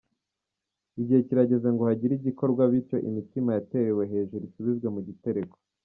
Igihe 0.99 1.19
kirageze 1.27 1.67
ngo 1.73 1.83
hagire 1.89 2.13
igikorwa, 2.15 2.61
bityo 2.71 2.97
imitima 3.09 3.49
yaterewe 3.57 4.03
hejuru 4.13 4.43
isubizwe 4.49 4.87
mu 4.95 5.01
gitereko. 5.09 5.55